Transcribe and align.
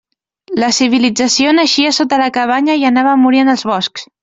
La 0.61 0.69
civilització 0.77 1.51
naixia 1.59 1.93
sota 1.99 2.21
la 2.23 2.31
cabanya 2.39 2.81
i 2.83 2.91
anava 2.93 3.15
a 3.15 3.23
morir 3.27 3.45
en 3.45 3.57
els 3.57 3.69
boscs. 3.75 4.11